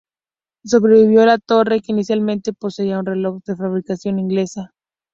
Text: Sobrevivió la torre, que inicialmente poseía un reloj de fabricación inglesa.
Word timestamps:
Sobrevivió 0.65 1.27
la 1.27 1.37
torre, 1.37 1.79
que 1.81 1.91
inicialmente 1.91 2.53
poseía 2.53 2.97
un 2.97 3.05
reloj 3.05 3.43
de 3.43 3.55
fabricación 3.55 4.17
inglesa. 4.17 4.73